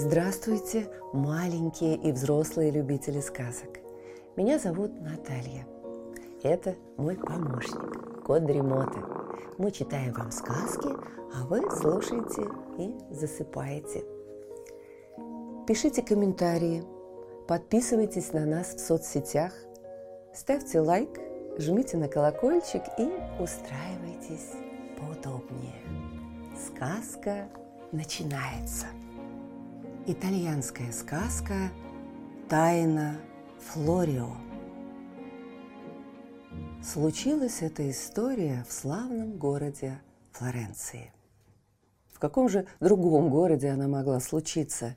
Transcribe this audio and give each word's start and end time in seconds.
Здравствуйте, 0.00 0.88
маленькие 1.12 1.96
и 1.96 2.12
взрослые 2.12 2.70
любители 2.70 3.18
сказок. 3.18 3.80
Меня 4.36 4.60
зовут 4.60 4.92
Наталья. 5.00 5.66
Это 6.44 6.76
мой 6.96 7.16
помощник, 7.16 8.22
кот 8.22 8.46
Дремоты. 8.46 9.00
Мы 9.58 9.72
читаем 9.72 10.12
вам 10.12 10.30
сказки, 10.30 10.90
а 11.34 11.44
вы 11.46 11.68
слушаете 11.72 12.42
и 12.78 12.94
засыпаете. 13.12 14.04
Пишите 15.66 16.02
комментарии, 16.02 16.84
подписывайтесь 17.48 18.32
на 18.32 18.46
нас 18.46 18.76
в 18.76 18.78
соцсетях, 18.78 19.52
ставьте 20.32 20.78
лайк, 20.78 21.10
жмите 21.58 21.96
на 21.96 22.06
колокольчик 22.06 22.84
и 22.98 23.10
устраивайтесь 23.42 24.52
поудобнее. 24.96 25.74
Сказка 26.56 27.48
начинается. 27.90 28.86
Итальянская 30.10 30.90
сказка 30.90 31.70
«Тайна 32.48 33.20
Флорио». 33.60 34.38
Случилась 36.82 37.60
эта 37.60 37.90
история 37.90 38.64
в 38.66 38.72
славном 38.72 39.36
городе 39.36 40.00
Флоренции. 40.32 41.12
В 42.10 42.18
каком 42.20 42.48
же 42.48 42.66
другом 42.80 43.28
городе 43.28 43.68
она 43.68 43.86
могла 43.86 44.18
случиться? 44.20 44.96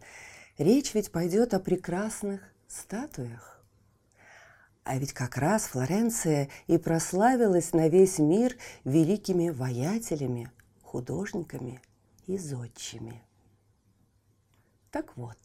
Речь 0.58 0.94
ведь 0.94 1.12
пойдет 1.12 1.54
о 1.54 1.60
прекрасных 1.60 2.40
статуях. 2.70 3.62
А 4.86 4.98
ведь 4.98 5.12
как 5.12 5.36
раз 5.36 5.64
Флоренция 5.64 6.48
и 6.68 6.78
прославилась 6.78 7.74
на 7.74 7.90
весь 7.90 8.18
мир 8.18 8.56
великими 8.86 9.50
воятелями, 9.50 10.50
художниками 10.82 11.82
и 12.28 12.38
зодчими– 12.38 13.22
так 14.92 15.16
вот, 15.16 15.38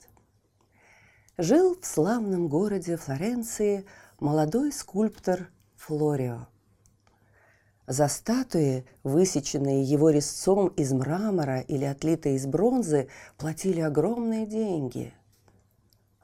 жил 1.39 1.79
в 1.81 1.87
славном 1.87 2.49
городе 2.49 2.97
Флоренции 2.97 3.87
молодой 4.19 4.73
скульптор 4.73 5.51
Флорио. 5.77 6.49
За 7.87 8.09
статуи, 8.09 8.85
высеченные 9.05 9.85
его 9.85 10.11
резцом 10.11 10.69
из 10.69 10.93
мрамора 10.93 11.61
или 11.61 11.85
отлитые 11.85 12.35
из 12.35 12.47
бронзы, 12.47 13.09
платили 13.37 13.81
огромные 13.81 14.47
деньги. 14.47 15.15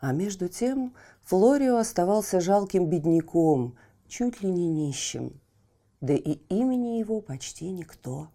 А 0.00 0.12
между 0.12 0.48
тем 0.48 0.92
Флорио 1.22 1.76
оставался 1.76 2.40
жалким 2.40 2.88
бедняком, 2.88 3.76
чуть 4.08 4.42
ли 4.42 4.50
не 4.50 4.66
нищим, 4.66 5.40
да 6.00 6.14
и 6.14 6.32
имени 6.48 6.98
его 6.98 7.20
почти 7.20 7.70
никто 7.70 8.28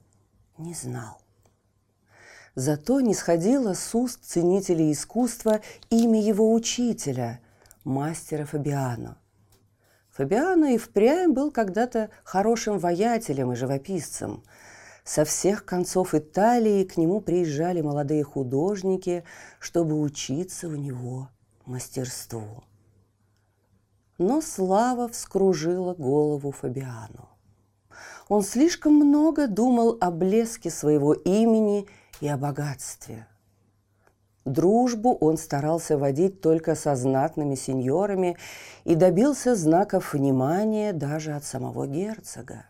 не 0.57 0.73
знал. 0.73 1.19
Зато 2.57 3.01
не 3.01 3.13
сходило 3.13 3.73
с 3.73 3.93
уст 3.93 4.23
ценителей 4.23 4.91
искусства 4.91 5.61
имя 5.91 6.19
его 6.19 6.51
учителя, 6.51 7.39
мастера 7.83 8.45
Фабиано. 8.45 9.19
Фабиано 10.09 10.73
и 10.73 10.79
впрямь 10.79 11.33
был 11.33 11.51
когда-то 11.51 12.09
хорошим 12.23 12.79
воятелем 12.79 13.51
и 13.51 13.55
живописцем. 13.55 14.43
Со 15.03 15.23
всех 15.23 15.65
концов 15.65 16.15
Италии 16.15 16.83
к 16.83 16.97
нему 16.97 17.21
приезжали 17.21 17.81
молодые 17.81 18.23
художники, 18.23 19.23
чтобы 19.59 20.01
учиться 20.01 20.67
у 20.67 20.75
него 20.75 21.29
мастерству. 21.67 22.63
Но 24.17 24.41
слава 24.41 25.07
вскружила 25.09 25.93
голову 25.93 26.49
Фабиану. 26.49 27.29
Он 28.29 28.41
слишком 28.41 28.95
много 28.95 29.45
думал 29.45 29.95
о 30.01 30.09
блеске 30.09 30.71
своего 30.71 31.13
имени 31.13 31.87
и 32.21 32.27
о 32.27 32.37
богатстве. 32.37 33.27
Дружбу 34.45 35.13
он 35.13 35.37
старался 35.37 35.97
водить 35.97 36.39
только 36.39 36.75
со 36.75 36.95
знатными 36.95 37.55
сеньорами 37.55 38.37
и 38.85 38.95
добился 38.95 39.55
знаков 39.55 40.13
внимания 40.13 40.93
даже 40.93 41.33
от 41.33 41.43
самого 41.43 41.85
герцога. 41.85 42.65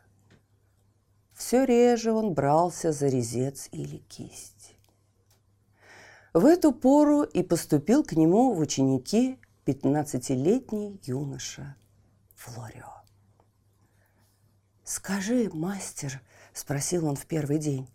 Все 1.34 1.66
реже 1.66 2.12
он 2.12 2.34
брался 2.34 2.92
за 2.92 3.08
резец 3.08 3.70
или 3.72 3.98
кисть. 3.98 4.76
В 6.34 6.46
эту 6.46 6.72
пору 6.72 7.22
и 7.22 7.44
поступил 7.44 8.04
к 8.04 8.14
нему 8.14 8.54
в 8.54 8.60
ученики 8.60 9.40
пятнадцатилетний 9.64 11.00
юноша 11.04 11.76
Флорио. 12.36 13.04
«Скажи, 14.84 15.50
мастер»,— 15.54 16.22
спросил 16.54 17.06
он 17.06 17.16
в 17.16 17.28
первый 17.28 17.60
день, 17.60 17.88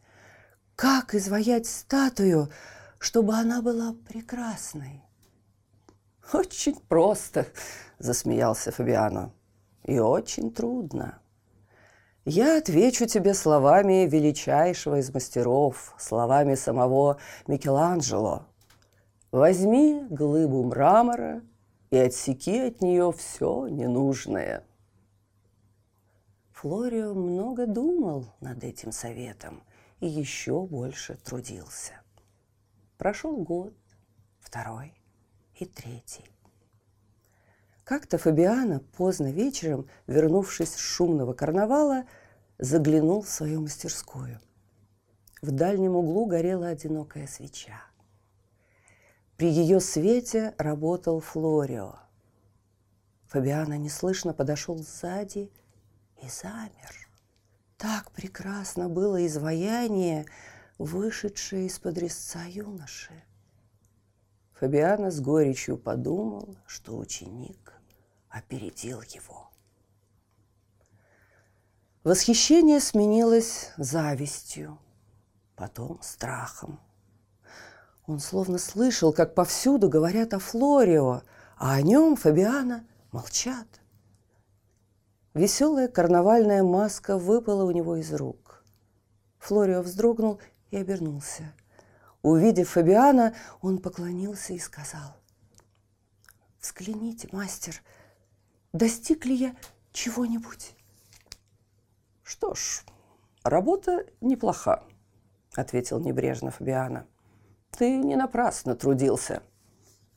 как 0.77 1.15
изваять 1.15 1.67
статую, 1.67 2.49
чтобы 2.99 3.35
она 3.35 3.63
была 3.63 3.95
прекрасной? 4.09 5.03
Очень 6.33 6.77
просто, 6.89 7.47
засмеялся 7.99 8.73
Фабиано. 8.73 9.33
И 9.85 9.99
очень 9.99 10.53
трудно. 10.53 11.19
Я 12.25 12.59
отвечу 12.59 13.07
тебе 13.07 13.35
словами 13.35 14.07
величайшего 14.07 15.01
из 15.01 15.13
мастеров, 15.13 15.95
словами 15.99 16.55
самого 16.55 17.19
Микеланджело. 17.49 18.47
Возьми 19.33 20.07
глыбу 20.09 20.63
мрамора 20.63 21.43
и 21.91 21.97
отсеки 21.97 22.59
от 22.61 22.81
нее 22.81 23.13
все 23.13 23.67
ненужное. 23.67 24.65
Флорио 26.53 27.13
много 27.13 27.67
думал 27.67 28.27
над 28.41 28.63
этим 28.63 28.93
советом– 28.93 29.65
и 30.03 30.07
еще 30.09 30.67
больше 30.67 31.17
трудился. 31.25 31.93
Прошел 32.99 33.37
год, 33.37 33.73
второй 34.41 34.93
и 35.55 35.65
третий. 35.65 36.29
Как-то 37.85 38.19
Фабиана 38.19 38.81
поздно 38.97 39.31
вечером, 39.31 39.89
вернувшись 40.09 40.75
с 40.75 40.77
шумного 40.77 41.35
карнавала, 41.35 42.05
заглянул 42.59 43.23
в 43.23 43.29
свою 43.29 43.61
мастерскую. 43.61 44.41
В 45.41 45.53
дальнем 45.53 45.95
углу 45.95 46.27
горела 46.27 46.67
одинокая 46.67 47.29
свеча. 47.29 47.81
При 49.37 49.49
ее 49.49 49.79
свете 49.79 50.53
работал 50.59 51.21
Флорио. 51.21 51.95
Фабиана 53.29 53.79
неслышно 53.79 54.35
подошел 54.35 54.79
сзади 54.79 55.49
и 56.21 56.29
замер. 56.29 57.02
Так 57.83 58.13
прекрасно 58.13 58.89
было 58.89 59.27
изваяние, 59.27 60.27
вышедшее 60.79 61.67
из-под 61.67 61.99
резца 61.99 62.45
юноши. 62.47 63.25
Фабиана 64.53 65.11
с 65.11 65.21
горечью 65.21 65.77
подумал, 65.77 66.57
что 66.65 66.97
ученик 66.97 67.73
опередил 68.29 69.03
его. 69.03 69.51
Восхищение 72.05 72.79
сменилось 72.79 73.73
завистью, 73.77 74.79
потом 75.57 76.01
страхом. 76.03 76.79
Он 78.07 78.21
словно 78.21 78.59
слышал, 78.59 79.13
как 79.13 79.35
повсюду 79.35 79.89
говорят 79.89 80.35
о 80.35 80.39
Флорио, 80.39 81.23
а 81.57 81.75
о 81.75 81.83
нем 81.83 82.15
Фабиана 82.15 82.87
молчат. 83.11 83.82
Веселая 85.35 85.89
карнавальная 85.89 86.63
маска 86.63 87.17
выпала 87.17 87.65
у 87.65 87.71
него 87.71 87.97
из 87.97 88.13
рук. 88.13 88.63
Флорио 89.39 89.81
вздрогнул 89.81 90.41
и 90.71 90.77
обернулся. 90.77 91.55
Увидев 92.21 92.69
Фабиана, 92.71 93.35
он 93.63 93.79
поклонился 93.79 94.53
и 94.53 94.59
сказал. 94.59 95.17
«Взгляните, 96.61 97.29
мастер, 97.33 97.83
достиг 98.75 99.25
ли 99.25 99.35
я 99.35 99.57
чего-нибудь?» 99.93 100.77
«Что 102.23 102.55
ж, 102.55 102.85
работа 103.43 104.07
неплоха»,— 104.21 104.85
ответил 105.55 105.99
небрежно 105.99 106.51
Фабиана. 106.51 107.07
«Ты 107.71 107.97
не 107.97 108.17
напрасно 108.17 108.77
трудился. 108.77 109.43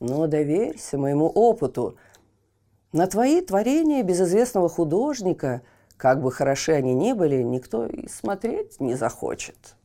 Но 0.02 0.28
доверься 0.28 0.98
моему 0.98 1.28
опыту— 1.28 1.98
на 2.96 3.08
твои 3.08 3.42
творения 3.42 4.04
безызвестного 4.04 4.70
художника, 4.70 5.64
как 5.98 6.22
бы 6.22 6.32
хороши 6.32 6.72
они 6.72 6.94
ни 6.94 7.12
были, 7.12 7.44
никто 7.44 7.86
и 7.88 8.08
смотреть 8.08 8.80
не 8.80 8.96
захочет. 8.96 9.76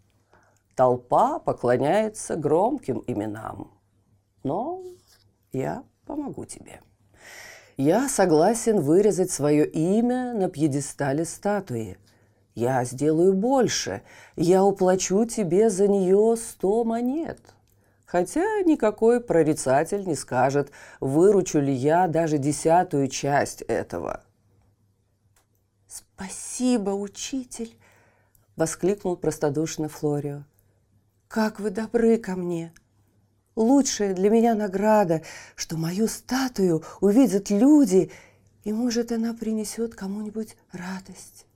Толпа 0.76 1.40
поклоняется 1.40 2.36
громким 2.36 3.02
именам. 3.08 3.72
Но 4.44 4.84
я 5.50 5.82
помогу 6.06 6.44
тебе. 6.44 6.82
Я 7.76 8.08
согласен 8.08 8.78
вырезать 8.80 9.32
свое 9.32 9.66
имя 9.66 10.32
на 10.32 10.48
пьедестале 10.48 11.24
статуи. 11.24 11.98
Я 12.54 12.84
сделаю 12.84 13.32
больше. 13.32 14.02
Я 14.36 14.62
уплачу 14.62 15.24
тебе 15.24 15.68
за 15.68 15.88
нее 15.88 16.36
сто 16.36 16.84
монет– 16.84 17.40
Хотя 18.10 18.62
никакой 18.62 19.20
прорицатель 19.20 20.04
не 20.04 20.16
скажет, 20.16 20.72
выручу 20.98 21.60
ли 21.60 21.72
я 21.72 22.08
даже 22.08 22.38
десятую 22.38 23.06
часть 23.06 23.62
этого. 23.62 24.24
«Спасибо, 25.86 26.90
учитель!»— 26.90 27.72
воскликнул 28.56 29.16
простодушно 29.16 29.88
Флорио. 29.88 30.42
«Как 31.28 31.60
вы 31.60 31.70
добры 31.70 32.18
ко 32.18 32.34
мне! 32.34 32.72
лучшая 33.54 34.12
для 34.12 34.28
меня 34.28 34.56
награда, 34.56 35.22
что 35.54 35.76
мою 35.76 36.08
статую 36.08 36.82
увидят 37.00 37.50
люди, 37.50 38.10
и, 38.64 38.72
может, 38.72 39.12
она 39.12 39.34
принесет 39.34 39.94
кому-нибудь 39.94 40.56
радость. 40.72 41.46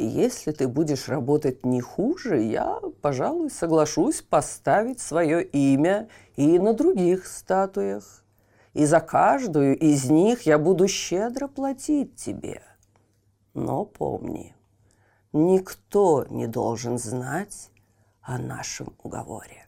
Если 0.00 0.52
ты 0.52 0.68
будешь 0.68 1.08
работать 1.08 1.66
не 1.66 1.80
хуже, 1.80 2.40
я, 2.40 2.80
пожалуй, 3.02 3.50
соглашусь 3.50 4.22
поставить 4.22 5.00
свое 5.00 5.42
имя 5.42 6.08
и 6.36 6.60
на 6.60 6.72
других 6.72 7.26
статуях. 7.26 8.24
И 8.74 8.86
за 8.86 9.00
каждую 9.00 9.76
из 9.76 10.08
них 10.08 10.42
я 10.42 10.56
буду 10.56 10.86
щедро 10.86 11.48
платить 11.48 12.14
тебе. 12.14 12.62
Но 13.54 13.84
помни, 13.84 14.54
никто 15.32 16.26
не 16.30 16.46
должен 16.46 16.96
знать 16.96 17.70
о 18.22 18.38
нашем 18.38 18.94
уговоре. 19.02 19.66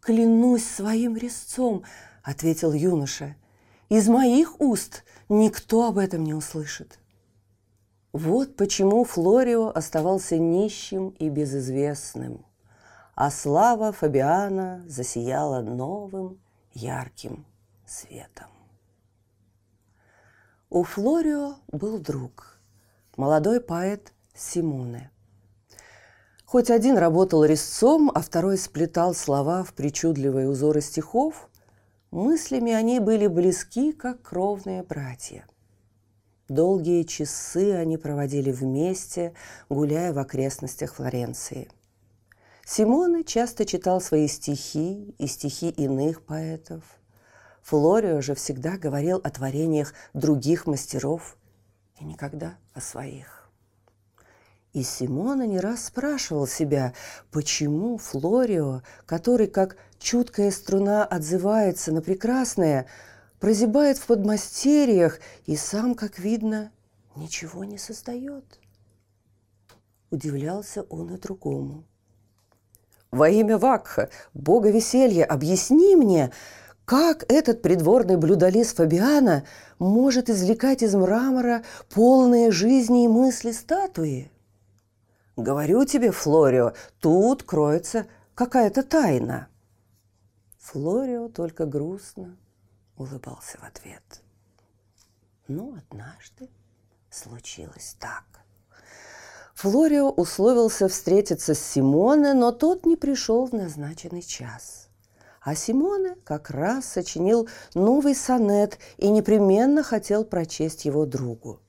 «Клянусь 0.00 0.66
своим 0.66 1.16
резцом»,— 1.16 1.84
ответил 2.24 2.72
юноша,— 2.72 3.36
«из 3.90 4.08
моих 4.08 4.60
уст 4.60 5.04
никто 5.28 5.86
об 5.86 5.98
этом 5.98 6.24
не 6.24 6.34
услышит». 6.34 6.99
Вот 8.12 8.56
почему 8.56 9.04
Флорио 9.04 9.68
оставался 9.68 10.36
нищим 10.36 11.10
и 11.10 11.28
безызвестным, 11.28 12.44
а 13.14 13.30
слава 13.30 13.92
Фабиана 13.92 14.84
засияла 14.88 15.60
новым 15.60 16.40
ярким 16.72 17.46
светом. 17.86 18.48
У 20.70 20.82
Флорио 20.82 21.54
был 21.70 22.00
друг, 22.00 22.58
молодой 23.16 23.60
поэт 23.60 24.12
Симоне. 24.34 25.10
Хоть 26.44 26.70
один 26.70 26.96
работал 26.98 27.44
резцом, 27.44 28.10
а 28.12 28.20
второй 28.22 28.58
сплетал 28.58 29.14
слова 29.14 29.62
в 29.62 29.72
причудливые 29.72 30.48
узоры 30.48 30.80
стихов, 30.80 31.48
мыслями 32.10 32.72
они 32.72 32.98
были 32.98 33.28
близки, 33.28 33.92
как 33.92 34.22
кровные 34.22 34.82
братья. 34.82 35.44
Долгие 36.50 37.04
часы 37.04 37.74
они 37.74 37.96
проводили 37.96 38.50
вместе, 38.50 39.34
гуляя 39.68 40.12
в 40.12 40.18
окрестностях 40.18 40.96
Флоренции. 40.96 41.70
Симоне 42.66 43.22
часто 43.22 43.64
читал 43.64 44.00
свои 44.00 44.26
стихи 44.26 45.14
и 45.16 45.28
стихи 45.28 45.68
иных 45.68 46.22
поэтов. 46.22 46.82
Флорио 47.62 48.20
же 48.20 48.34
всегда 48.34 48.78
говорил 48.78 49.20
о 49.22 49.30
творениях 49.30 49.94
других 50.12 50.66
мастеров 50.66 51.36
и 52.00 52.04
никогда 52.04 52.56
о 52.74 52.80
своих. 52.80 53.48
И 54.72 54.82
Симона 54.82 55.46
не 55.46 55.60
раз 55.60 55.84
спрашивал 55.84 56.48
себя, 56.48 56.94
почему 57.30 57.96
Флорио, 57.96 58.82
который 59.06 59.46
как 59.46 59.76
чуткая 60.00 60.50
струна 60.50 61.04
отзывается 61.04 61.92
на 61.92 62.02
прекрасное, 62.02 62.86
прозябает 63.40 63.98
в 63.98 64.06
подмастерьях 64.06 65.18
и 65.46 65.56
сам, 65.56 65.94
как 65.94 66.18
видно, 66.18 66.70
ничего 67.16 67.64
не 67.64 67.78
создает. 67.78 68.44
Удивлялся 70.10 70.82
он 70.82 71.14
и 71.14 71.18
другому. 71.18 71.84
«Во 73.10 73.28
имя 73.28 73.58
Вакха, 73.58 74.08
бога 74.34 74.70
веселья, 74.70 75.24
объясни 75.24 75.96
мне, 75.96 76.30
как 76.84 77.24
этот 77.28 77.60
придворный 77.60 78.16
блюдолиз 78.16 78.74
Фабиана 78.74 79.44
может 79.80 80.30
извлекать 80.30 80.82
из 80.82 80.94
мрамора 80.94 81.64
полные 81.92 82.52
жизни 82.52 83.04
и 83.04 83.08
мысли 83.08 83.50
статуи?» 83.50 84.30
Говорю 85.36 85.84
тебе, 85.86 86.12
Флорио, 86.12 86.74
тут 87.00 87.42
кроется 87.44 88.06
какая-то 88.34 88.82
тайна. 88.82 89.48
Флорио 90.58 91.28
только 91.28 91.66
грустно 91.66 92.36
улыбался 93.00 93.58
в 93.58 93.64
ответ. 93.64 94.22
Ну, 95.48 95.74
однажды 95.76 96.48
случилось 97.10 97.96
так. 97.98 98.24
Флорио 99.54 100.10
условился 100.10 100.88
встретиться 100.88 101.54
с 101.54 101.60
Симоне, 101.60 102.34
но 102.34 102.52
тот 102.52 102.86
не 102.86 102.96
пришел 102.96 103.46
в 103.46 103.52
назначенный 103.52 104.22
час. 104.22 104.88
А 105.40 105.54
Симоне 105.54 106.16
как 106.24 106.50
раз 106.50 106.84
сочинил 106.84 107.48
новый 107.74 108.14
сонет 108.14 108.78
и 108.98 109.08
непременно 109.08 109.82
хотел 109.82 110.24
прочесть 110.24 110.84
его 110.84 111.06
другу. 111.06 111.60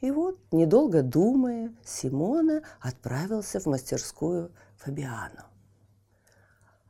И 0.00 0.10
вот, 0.10 0.38
недолго 0.52 1.02
думая, 1.02 1.72
Симона 1.84 2.62
отправился 2.80 3.60
в 3.60 3.66
мастерскую 3.66 4.52
Фабиану. 4.78 5.42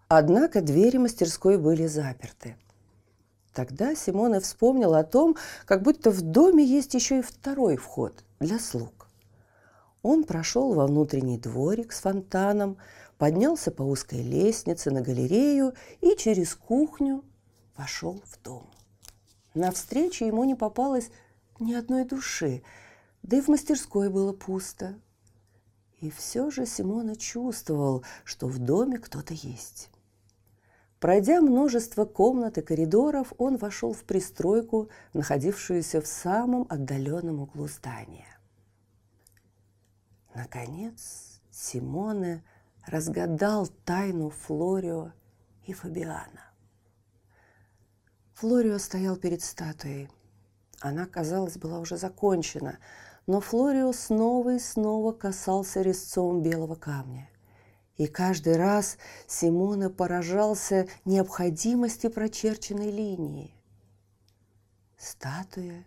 Однако 0.09 0.61
двери 0.61 0.99
мастерской 0.99 1.59
были 1.59 1.87
заперты. 1.87 2.57
Тогда 3.53 3.95
Симона 3.95 4.41
вспомнил 4.41 4.95
о 4.95 5.05
том, 5.05 5.37
как 5.67 5.83
будто 5.83 6.11
в 6.11 6.23
доме 6.23 6.65
есть 6.65 6.95
еще 6.95 7.19
и 7.19 7.23
второй 7.23 7.77
вход 7.77 8.25
для 8.41 8.59
слуг. 8.59 9.09
Он 10.03 10.25
прошел 10.25 10.75
во 10.75 10.87
внутренний 10.87 11.39
дворик 11.39 11.93
с 11.93 12.01
фонтаном, 12.01 12.79
поднялся 13.19 13.71
по 13.71 13.83
узкой 13.83 14.23
лестнице 14.23 14.91
на 14.91 15.01
галерею 15.01 15.75
и 16.01 16.17
через 16.17 16.55
кухню 16.55 17.25
вошел 17.77 18.21
в 18.25 18.43
дом. 18.43 18.69
На 19.55 19.71
встрече 19.71 20.27
ему 20.27 20.45
не 20.45 20.55
попалось 20.55 21.11
ни 21.61 21.75
одной 21.75 22.05
души– 22.05 22.63
да 23.23 23.37
и 23.37 23.41
в 23.41 23.49
мастерской 23.49 24.09
было 24.09 24.33
пусто. 24.33 24.99
И 26.01 26.11
все 26.11 26.51
же 26.51 26.67
Симона 26.67 27.15
чувствовал, 27.15 28.05
что 28.25 28.49
в 28.49 28.59
доме 28.59 28.99
кто-то 28.99 29.35
есть. 29.35 29.91
Пройдя 31.03 31.41
множество 31.41 32.05
комнат 32.05 32.59
и 32.59 32.63
коридоров, 32.63 33.33
он 33.37 33.57
вошел 33.57 33.93
в 33.93 34.05
пристройку, 34.05 34.89
находившуюся 35.15 36.01
в 36.01 36.07
самом 36.07 36.65
отдаленном 36.69 37.41
углу 37.41 37.67
здания. 37.67 38.39
Наконец, 40.33 41.41
Симоне 41.51 42.45
разгадал 42.87 43.67
тайну 43.85 44.31
Флорио 44.31 45.11
и 45.67 45.73
Фабиана. 45.73 46.53
Флорио 48.35 48.79
стоял 48.79 49.17
перед 49.17 49.43
статуей. 49.43 50.09
Она, 50.79 51.07
казалось, 51.07 51.57
была 51.57 51.81
уже 51.81 51.97
закончена– 51.97 52.79
но 53.29 53.41
Флорио 53.41 53.93
снова 53.93 54.55
и 54.55 54.59
снова 54.59 55.13
касался 55.13 55.81
резцом 55.81 56.43
белого 56.43 56.75
камня. 56.75 57.29
И 58.03 58.09
каждый 58.09 58.57
раз 58.57 58.99
Симона 59.29 59.89
поражался 59.89 60.89
необходимости 61.05 62.09
прочерченной 62.09 62.91
линии. 62.91 63.55
Статуя 64.99 65.85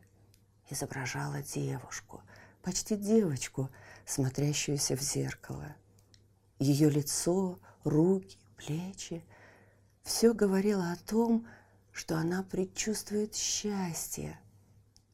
изображала 0.69 1.41
девушку, 1.41 2.22
почти 2.63 2.95
девочку, 2.95 3.69
смотрящуюся 4.05 4.95
в 4.95 5.01
зеркало. 5.01 5.75
Ее 6.57 6.89
лицо, 6.89 7.60
руки, 7.84 8.38
плечи– 8.55 9.22
все 10.03 10.34
говорило 10.34 10.93
о 10.93 10.95
том, 10.95 11.45
что 11.91 12.15
она 12.17 12.43
предчувствует 12.43 13.36
счастье, 13.36 14.39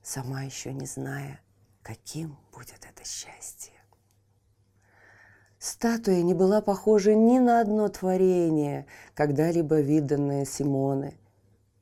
сама 0.04 0.44
еще 0.44 0.72
не 0.72 0.86
зная– 0.86 1.42
каким 1.82 2.38
будет 2.52 2.86
это 2.86 3.04
счастье. 3.04 3.81
Статуя 5.62 6.24
не 6.24 6.34
была 6.34 6.60
похожа 6.60 7.14
ни 7.14 7.38
на 7.38 7.62
одно 7.62 7.88
творение, 7.88 8.88
когда-либо 9.14 9.80
виданное 9.80 10.44
Симоне. 10.44 11.14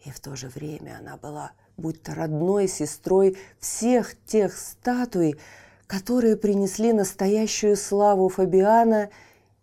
И 0.04 0.12
в 0.12 0.20
то 0.20 0.36
же 0.36 0.50
время 0.50 0.98
она 1.00 1.16
была 1.16 1.54
будто 1.78 2.14
родной 2.14 2.68
сестрой 2.68 3.38
всех 3.58 4.22
тех 4.26 4.58
статуй, 4.58 5.40
которые 5.88 6.36
принесли 6.36 6.92
настоящую 6.92 7.78
славу 7.78 8.28
Фабиана 8.28 9.12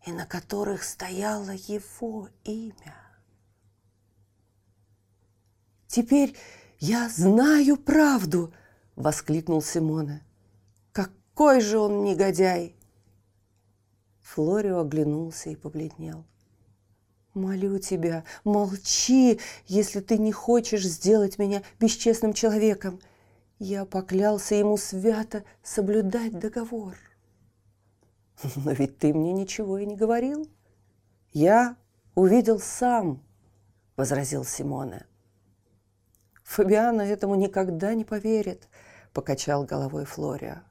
и 0.06 0.12
на 0.12 0.24
которых 0.24 0.82
стояло 0.82 1.50
его 1.50 2.30
имя. 2.44 2.96
«Теперь 5.88 6.34
я 6.78 7.10
знаю 7.10 7.76
правду!»— 7.76 8.50
воскликнул 8.96 9.60
Симона. 9.60 10.22
Какой 10.92 11.60
же 11.60 11.76
он 11.76 12.02
негодяй!» 12.02 12.75
Флорио 14.26 14.80
оглянулся 14.80 15.50
и 15.50 15.56
побледнел. 15.56 16.24
«Молю 17.32 17.78
тебя, 17.78 18.24
молчи, 18.42 19.38
если 19.66 20.00
ты 20.00 20.18
не 20.18 20.32
хочешь 20.32 20.84
сделать 20.84 21.38
меня 21.38 21.62
бесчестным 21.78 22.32
человеком. 22.32 23.00
Я 23.60 23.84
поклялся 23.84 24.56
ему 24.56 24.78
свято 24.78 25.44
соблюдать 25.62 26.38
договор». 26.38 26.96
«Но 28.56 28.72
ведь 28.72 28.98
ты 28.98 29.14
мне 29.14 29.32
ничего 29.32 29.78
и 29.78 29.86
не 29.86 29.94
говорил. 29.94 30.50
Я 31.32 31.76
увидел 32.16 32.58
сам»,— 32.58 33.22
возразил 33.96 34.44
Симоне. 34.44 35.06
«Фабиана 36.42 37.02
этому 37.02 37.36
никогда 37.36 37.94
не 37.94 38.04
поверит»,— 38.04 38.68
покачал 39.12 39.62
головой 39.64 40.04
Флорио. 40.04 40.62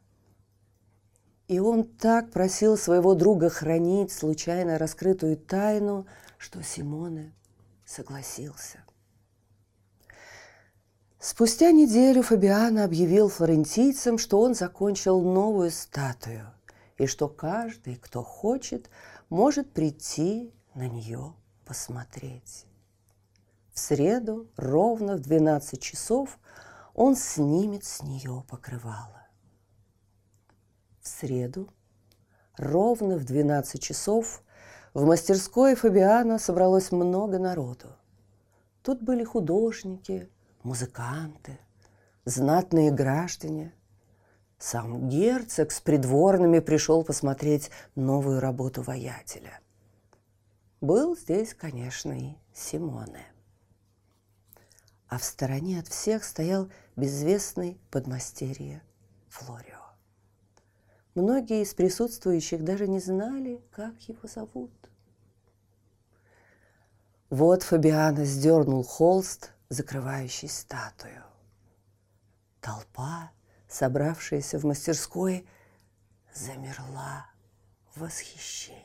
И 1.47 1.59
он 1.59 1.83
так 1.83 2.31
просил 2.31 2.77
своего 2.77 3.13
друга 3.13 3.49
хранить 3.49 4.11
случайно 4.11 4.77
раскрытую 4.77 5.37
тайну, 5.37 6.07
что 6.37 6.63
Симоне 6.63 7.33
согласился. 7.85 8.79
Спустя 11.19 11.71
неделю 11.71 12.21
Фабиано 12.21 12.83
объявил 12.83 13.29
флорентийцам, 13.29 14.17
что 14.17 14.39
он 14.41 14.53
закончил 14.53 15.21
новую 15.21 15.71
статую 15.71 16.51
и 16.97 17.07
что 17.07 17.27
каждый, 17.27 17.95
кто 17.95 18.23
хочет, 18.23 18.89
может 19.29 19.71
прийти 19.71 20.53
на 20.75 20.87
нее 20.87 21.33
посмотреть. 21.65 22.65
В 23.73 23.79
среду 23.79 24.47
ровно 24.55 25.17
в 25.17 25.21
12 25.21 25.81
часов 25.81 26.39
он 26.93 27.15
снимет 27.15 27.83
с 27.83 28.01
нее 28.03 28.43
покрывало. 28.47 29.24
Среду 31.19 31.69
ровно 32.57 33.17
в 33.17 33.23
12 33.23 33.81
часов 33.81 34.43
в 34.93 35.05
мастерской 35.05 35.75
Фабиана 35.75 36.39
собралось 36.39 36.91
много 36.91 37.39
народу. 37.39 37.87
Тут 38.81 39.01
были 39.01 39.23
художники, 39.23 40.29
музыканты, 40.63 41.57
знатные 42.25 42.91
граждане. 42.91 43.73
Сам 44.57 45.07
герцог 45.07 45.71
с 45.71 45.79
придворными 45.79 46.59
пришел 46.59 47.03
посмотреть 47.03 47.71
новую 47.95 48.41
работу 48.41 48.81
воятеля. 48.81 49.61
Был 50.81 51.15
здесь, 51.15 51.53
конечно, 51.53 52.11
и 52.11 52.35
Симоне. 52.53 53.25
А 55.07 55.17
в 55.17 55.23
стороне 55.23 55.79
от 55.79 55.87
всех 55.87 56.25
стоял 56.25 56.69
безвестный 56.97 57.79
подмастерье 57.89 58.81
Флорио. 59.29 59.84
Многие 61.15 61.63
из 61.63 61.73
присутствующих 61.73 62.65
даже 62.65 62.87
не 62.87 62.99
знали, 62.99 63.63
как 63.71 63.99
его 64.01 64.27
зовут. 64.27 64.71
Вот 67.29 67.63
Фабиано 67.63 68.25
сдернул 68.25 68.83
холст, 68.83 69.53
закрывающий 69.69 70.49
статую. 70.49 71.23
Толпа, 72.59 73.31
собравшаяся 73.69 74.59
в 74.59 74.65
мастерской, 74.65 75.47
замерла 76.33 77.27
в 77.93 78.01
восхищении. 78.01 78.83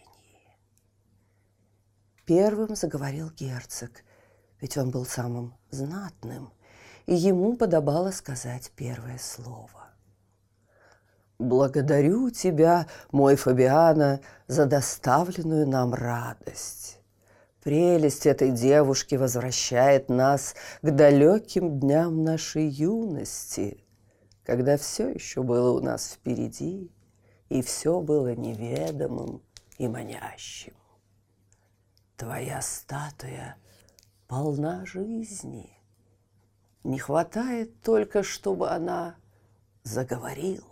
Первым 2.24 2.76
заговорил 2.76 3.30
герцог, 3.30 4.04
ведь 4.60 4.76
он 4.76 4.92
был 4.92 5.04
самым 5.04 5.56
знатным, 5.70 6.52
и 7.06 7.14
ему 7.14 7.56
подобало 7.56 8.12
сказать 8.12 8.70
первое 8.76 9.18
слово. 9.18 9.79
«Благодарю 11.40 12.28
тебя, 12.28 12.86
мой 13.12 13.34
Фабиана, 13.34 14.20
за 14.46 14.66
доставленную 14.66 15.66
нам 15.66 15.94
радость. 15.94 17.00
Прелесть 17.62 18.26
этой 18.26 18.50
девушки 18.50 19.14
возвращает 19.14 20.10
нас 20.10 20.54
к 20.82 20.90
далеким 20.90 21.80
дням 21.80 22.24
нашей 22.24 22.68
юности, 22.68 23.82
когда 24.44 24.76
все 24.76 25.08
еще 25.08 25.42
было 25.42 25.70
у 25.70 25.80
нас 25.80 26.12
впереди, 26.12 26.92
и 27.48 27.62
все 27.62 28.02
было 28.02 28.34
неведомым 28.34 29.42
и 29.78 29.88
манящим. 29.88 30.74
Твоя 32.18 32.60
статуя 32.60 33.56
полна 34.28 34.84
жизни. 34.84 35.70
Не 36.84 36.98
хватает 36.98 37.80
только, 37.80 38.22
чтобы 38.22 38.68
она 38.68 39.16
заговорила. 39.84 40.69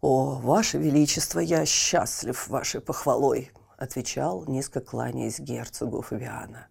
«О, 0.00 0.38
Ваше 0.42 0.78
Величество, 0.78 1.40
я 1.40 1.64
счастлив 1.64 2.48
вашей 2.48 2.80
похвалой!» 2.80 3.50
отвечал, 3.76 4.44
низко 4.46 4.80
кланяясь 4.80 5.38
герцогу 5.38 6.02
Фавиана. 6.02 6.68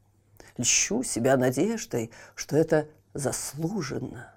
«Льщу 0.58 1.04
себя 1.04 1.38
надеждой, 1.38 2.12
что 2.36 2.56
это 2.56 2.88
заслуженно. 3.14 4.32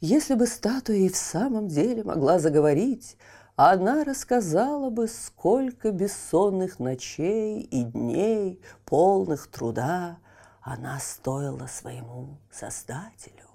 Если 0.00 0.34
бы 0.34 0.46
статуя 0.46 0.96
и 0.96 1.08
в 1.08 1.16
самом 1.16 1.68
деле 1.68 2.04
могла 2.04 2.38
заговорить, 2.38 3.16
она 3.56 4.04
рассказала 4.04 4.90
бы, 4.90 5.08
сколько 5.08 5.90
бессонных 5.90 6.78
ночей 6.78 7.60
и 7.62 7.82
дней, 7.82 8.62
полных 8.84 9.48
труда, 9.48 10.18
она 10.62 11.00
стоила 11.00 11.66
своему 11.66 12.38
Создателю. 12.52 13.47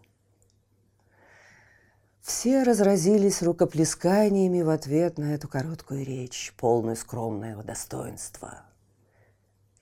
Все 2.23 2.63
разразились 2.63 3.43
рукоплесканиями 3.43 4.61
в 4.61 4.69
ответ 4.69 5.17
на 5.17 5.35
эту 5.35 5.49
короткую 5.49 6.05
речь, 6.05 6.53
полную 6.57 6.95
скромного 6.95 7.63
достоинства. 7.63 8.61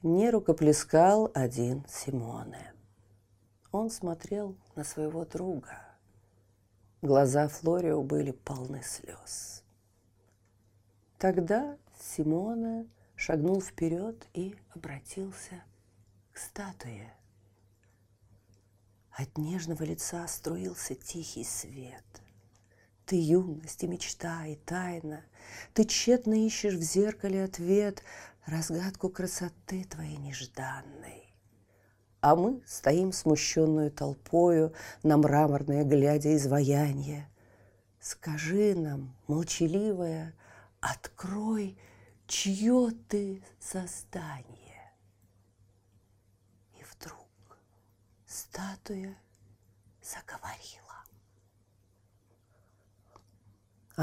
Не 0.02 0.32
рукоплескал 0.32 1.30
один 1.36 1.86
Симоне. 1.88 2.74
Он 3.72 3.92
смотрел 3.92 4.56
на 4.76 4.84
своего 4.84 5.24
друга. 5.24 5.78
Глаза 7.04 7.48
Флорио 7.48 8.02
были 8.02 8.32
полны 8.32 8.82
слез. 8.82 9.64
Тогда 11.20 11.78
Симоне 12.00 12.88
шагнул 13.16 13.62
вперед 13.62 14.28
и 14.34 14.56
обратился 14.74 15.64
к 16.32 16.40
статуе. 16.40 17.14
От 19.12 19.38
нежного 19.38 19.84
лица 19.84 20.28
струился 20.28 20.96
тихий 20.96 21.44
свет– 21.44 22.04
ты 23.12 23.18
юность 23.18 23.84
и 23.84 23.88
мечта, 23.88 24.46
и 24.46 24.56
тайна. 24.56 25.26
Ты 25.74 25.84
тщетно 25.84 26.34
ищешь 26.46 26.76
в 26.76 26.82
зеркале 26.82 27.44
ответ, 27.44 28.04
разгадку 28.46 29.10
красоты 29.10 29.84
твоей 29.84 30.16
нежданной. 30.16 31.36
А 32.22 32.38
мы 32.38 32.62
стоим 32.66 33.12
смущенную 33.12 33.92
толпою 33.92 34.74
на 35.04 35.18
мраморное 35.18 35.84
глядя 35.84 36.34
изваяние. 36.38 37.30
Скажи 38.00 38.76
нам, 38.76 39.14
молчаливая, 39.28 40.34
открой, 40.80 41.78
чье 42.28 42.92
ты 43.10 43.44
создание. 43.60 44.94
И 46.80 46.84
вдруг 46.86 47.28
статуя 48.26 49.18
заговорила. 50.02 50.91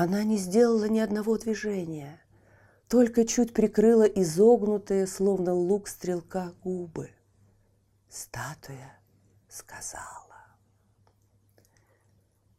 Она 0.00 0.22
не 0.22 0.36
сделала 0.36 0.84
ни 0.84 1.00
одного 1.00 1.36
движения, 1.38 2.20
только 2.88 3.26
чуть 3.26 3.52
прикрыла 3.52 4.04
изогнутые, 4.04 5.08
словно 5.08 5.52
лук 5.52 5.88
стрелка, 5.88 6.52
губы. 6.62 7.10
Статуя 8.08 8.96
сказала. 9.48 10.36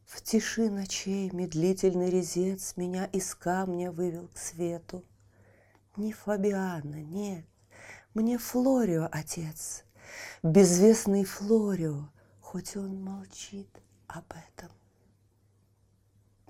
В 0.06 0.22
тиши 0.22 0.70
ночей 0.70 1.30
медлительный 1.32 2.10
резец 2.10 2.76
Меня 2.76 3.06
из 3.06 3.34
камня 3.36 3.90
вывел 3.90 4.28
к 4.28 4.38
свету. 4.38 5.06
Не 5.96 6.12
Фабиана, 6.12 7.02
нет, 7.02 7.46
мне 8.14 8.38
Флорио 8.38 9.08
отец, 9.14 9.86
Безвестный 10.44 11.24
Флорио, 11.24 12.10
хоть 12.42 12.76
он 12.76 13.02
молчит 13.02 13.70
об 14.08 14.26
этом. 14.34 14.79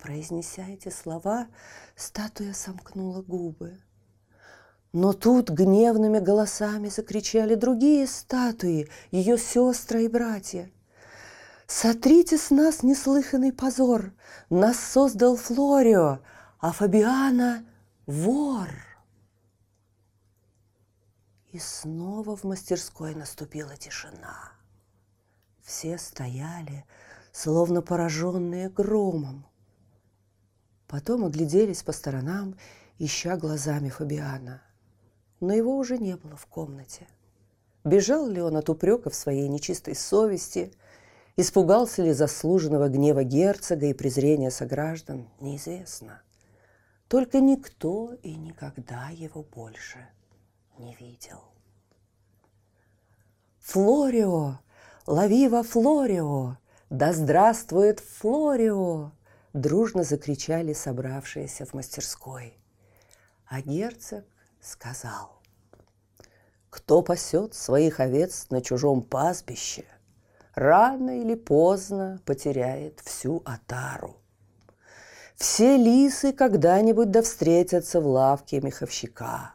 Произнеся 0.01 0.65
эти 0.67 0.89
слова, 0.89 1.47
статуя 1.95 2.53
сомкнула 2.53 3.21
губы. 3.21 3.77
Но 4.93 5.13
тут 5.13 5.49
гневными 5.49 6.19
голосами 6.19 6.87
закричали 6.87 7.55
другие 7.55 8.07
статуи, 8.07 8.89
ее 9.11 9.37
сестры 9.37 10.05
и 10.05 10.07
братья. 10.07 10.71
«Сотрите 11.67 12.37
с 12.37 12.49
нас 12.49 12.81
неслыханный 12.81 13.53
позор! 13.53 14.13
Нас 14.49 14.79
создал 14.79 15.35
Флорио, 15.35 16.19
а 16.59 16.71
Фабиана— 16.71 17.63
вор!» 18.07 18.69
И 21.51 21.59
снова 21.59 22.35
в 22.35 22.43
мастерской 22.43 23.13
наступила 23.13 23.77
тишина. 23.77 24.53
Все 25.61 25.99
стояли, 25.99 26.85
словно 27.31 27.83
пораженные 27.83 28.69
громом. 28.69 29.45
Потом 30.89 31.23
огляделись 31.23 31.83
по 31.83 31.91
сторонам, 31.91 32.57
ища 32.97 33.37
глазами 33.37 33.89
Фабиана. 33.89 34.63
Но 35.39 35.53
его 35.53 35.77
уже 35.77 35.99
не 35.99 36.17
было 36.17 36.35
в 36.35 36.47
комнате. 36.47 37.07
Бежал 37.83 38.27
ли 38.27 38.41
он 38.41 38.57
от 38.57 38.69
упреков 38.69 39.13
своей 39.13 39.47
нечистой 39.47 39.95
совести, 39.95 40.73
испугался 41.37 42.01
ли 42.01 42.11
заслуженного 42.11 42.89
гнева 42.89 43.23
герцога 43.23 43.85
и 43.85 43.93
презрения 43.93 44.49
сограждан, 44.49 45.29
неизвестно. 45.39 46.23
Только 47.07 47.39
никто 47.39 48.15
и 48.23 48.33
никогда 48.33 49.09
его 49.09 49.43
больше 49.43 50.09
не 50.79 50.95
видел. 50.95 51.43
«Флорио! 53.59 54.57
Лови 55.05 55.47
во 55.49 55.61
Флорио! 55.61 56.57
Да 56.89 57.13
здравствует 57.13 57.99
Флорио!» 57.99 59.11
Дружно 59.53 60.03
закричали 60.03 60.73
собравшиеся 60.73 61.65
в 61.65 61.73
мастерской. 61.73 62.57
А 63.47 63.61
герцог 63.61 64.25
сказал, 64.61 65.41
«Кто 66.69 67.01
пасет 67.01 67.55
своих 67.55 67.99
овец 67.99 68.47
на 68.49 68.61
чужом 68.61 69.01
пастбище, 69.01 69.85
рано 70.59 71.21
или 71.21 71.35
поздно 71.35 72.21
потеряет 72.25 72.99
всю 72.99 73.41
отару. 73.45 74.17
Все 75.35 75.77
лисы 75.77 76.33
когда-нибудь 76.33 77.11
да 77.11 77.21
встретятся 77.21 78.01
в 78.01 78.07
лавке 78.07 78.59
меховщика. 78.59 79.53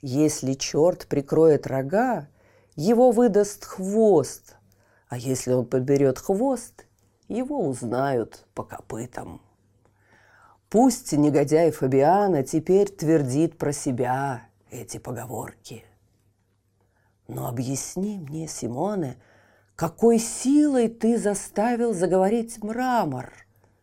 Если 0.00 0.54
черт 0.54 1.06
прикроет 1.06 1.66
рога, 1.66 2.28
его 2.76 3.10
выдаст 3.10 3.66
хвост, 3.66 4.56
а 5.08 5.18
если 5.18 5.52
он 5.52 5.66
подберет 5.66 6.18
хвост, 6.18 6.86
его 7.30 7.66
узнают 7.66 8.44
по 8.54 8.64
копытам. 8.64 9.40
Пусть 10.68 11.12
негодяй 11.12 11.70
Фабиана 11.70 12.42
теперь 12.42 12.90
твердит 12.90 13.56
про 13.56 13.72
себя 13.72 14.48
эти 14.70 14.98
поговорки. 14.98 15.84
Но 17.28 17.48
объясни 17.48 18.18
мне, 18.18 18.48
Симоне, 18.48 19.16
какой 19.76 20.18
силой 20.18 20.88
ты 20.88 21.16
заставил 21.18 21.94
заговорить 21.94 22.62
мрамор? 22.62 23.32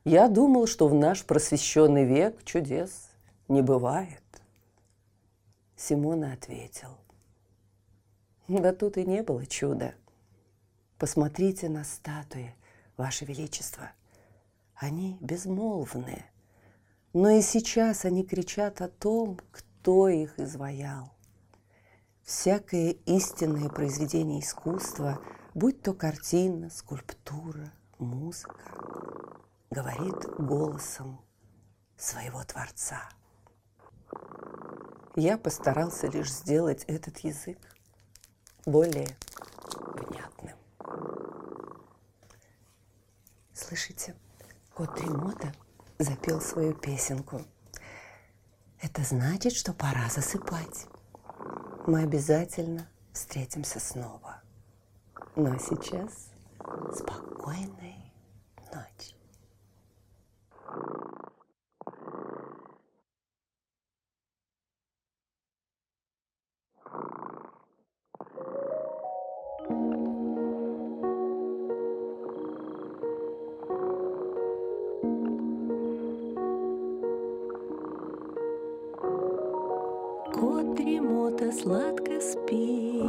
Я 0.03 0.27
думал, 0.27 0.67
что 0.67 0.87
в 0.87 0.93
наш 0.93 1.25
просвещенный 1.25 2.05
век 2.05 2.43
чудес 2.43 3.09
не 3.47 3.61
бывает. 3.61 4.21
Симона 5.75 6.33
ответил. 6.33 6.97
Да 8.47 8.73
тут 8.73 8.97
и 8.97 9.05
не 9.05 9.23
было 9.23 9.45
чуда. 9.45 9.93
Посмотрите 10.97 11.69
на 11.69 11.83
статуи, 11.83 12.55
Ваше 12.97 13.25
Величество. 13.25 13.91
Они 14.75 15.17
безмолвные, 15.21 16.25
но 17.13 17.29
и 17.29 17.41
сейчас 17.41 18.05
они 18.05 18.23
кричат 18.23 18.81
о 18.81 18.89
том, 18.89 19.39
кто 19.51 20.09
их 20.09 20.37
изваял. 20.39 21.11
Всякое 22.23 22.91
истинное 23.05 23.69
произведение 23.69 24.41
искусства, 24.41 25.21
будь 25.53 25.81
то 25.81 25.93
картина, 25.93 26.69
скульптура, 26.69 27.71
музыка, 27.99 28.59
говорит 29.71 30.25
голосом 30.37 31.21
своего 31.95 32.43
Творца. 32.43 33.09
Я 35.15 35.37
постарался 35.37 36.07
лишь 36.07 36.31
сделать 36.31 36.83
этот 36.83 37.19
язык 37.19 37.57
более 38.65 39.17
внятным. 39.95 40.56
Слышите, 43.67 44.15
кот 44.73 44.95
Тремота 44.95 45.51
запел 45.99 46.39
свою 46.39 46.73
песенку. 46.73 47.41
Это 48.79 49.03
значит, 49.03 49.51
что 49.51 49.73
пора 49.73 50.07
засыпать. 50.09 50.85
Мы 51.85 52.03
обязательно 52.03 52.87
встретимся 53.11 53.81
снова. 53.81 54.41
А 55.35 55.59
сейчас 55.59 56.29
спокойной 56.95 57.86
дремота 81.37 81.51
сладко 81.51 82.19
спит, 82.19 83.03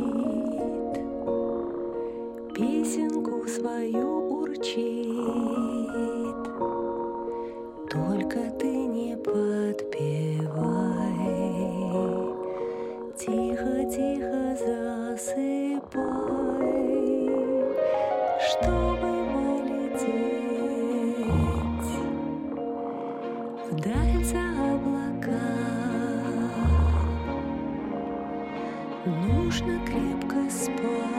Песенку 2.55 3.47
свою 3.49 4.41
урчит. 4.41 5.05
Только 7.91 8.39
ты 8.59 8.67
не 8.67 9.17
подпевай, 9.17 10.49
Тихо-тихо 13.17 14.57
засыпай, 15.17 16.58
people. 30.81 31.18